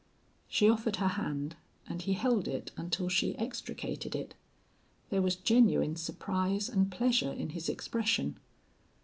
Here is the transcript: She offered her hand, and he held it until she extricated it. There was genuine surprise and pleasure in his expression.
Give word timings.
She 0.47 0.67
offered 0.67 0.95
her 0.95 1.09
hand, 1.09 1.55
and 1.87 2.01
he 2.01 2.13
held 2.13 2.47
it 2.47 2.71
until 2.75 3.07
she 3.07 3.37
extricated 3.37 4.15
it. 4.15 4.33
There 5.11 5.21
was 5.21 5.35
genuine 5.35 5.95
surprise 5.95 6.67
and 6.69 6.89
pleasure 6.91 7.31
in 7.31 7.49
his 7.49 7.69
expression. 7.69 8.39